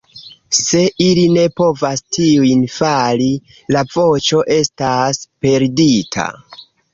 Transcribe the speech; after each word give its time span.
Se 0.59 0.79
ili 1.07 1.25
ne 1.33 1.43
povas 1.59 2.01
tiun 2.17 2.63
fari, 2.77 3.27
la 3.77 3.85
voĉo 3.97 4.41
estas 4.57 5.21
perdita. 5.47 6.27